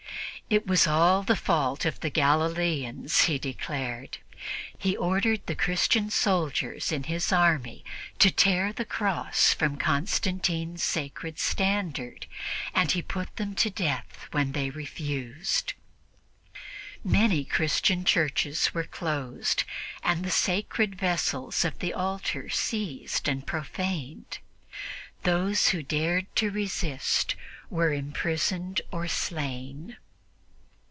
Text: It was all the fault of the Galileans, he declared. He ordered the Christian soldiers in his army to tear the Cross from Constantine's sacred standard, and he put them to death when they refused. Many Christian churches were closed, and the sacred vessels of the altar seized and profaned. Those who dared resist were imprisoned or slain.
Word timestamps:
It 0.51 0.67
was 0.67 0.85
all 0.85 1.23
the 1.23 1.37
fault 1.37 1.85
of 1.85 2.01
the 2.01 2.09
Galileans, 2.09 3.21
he 3.21 3.39
declared. 3.39 4.17
He 4.77 4.97
ordered 4.97 5.39
the 5.47 5.55
Christian 5.55 6.09
soldiers 6.09 6.91
in 6.91 7.03
his 7.03 7.31
army 7.31 7.85
to 8.19 8.29
tear 8.31 8.73
the 8.73 8.83
Cross 8.83 9.53
from 9.53 9.77
Constantine's 9.77 10.83
sacred 10.83 11.39
standard, 11.39 12.25
and 12.73 12.91
he 12.91 13.01
put 13.01 13.33
them 13.37 13.55
to 13.55 13.69
death 13.69 14.27
when 14.31 14.51
they 14.51 14.69
refused. 14.69 15.71
Many 17.01 17.45
Christian 17.45 18.03
churches 18.03 18.73
were 18.73 18.83
closed, 18.83 19.63
and 20.03 20.25
the 20.25 20.31
sacred 20.31 20.95
vessels 20.95 21.63
of 21.63 21.79
the 21.79 21.93
altar 21.93 22.49
seized 22.49 23.29
and 23.29 23.47
profaned. 23.47 24.39
Those 25.23 25.69
who 25.69 25.81
dared 25.81 26.27
resist 26.41 27.35
were 27.69 27.93
imprisoned 27.93 28.81
or 28.91 29.07
slain. 29.07 29.95